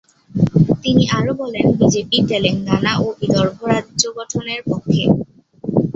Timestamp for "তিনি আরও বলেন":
0.83-1.65